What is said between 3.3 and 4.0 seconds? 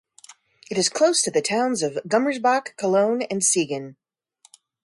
Siegen.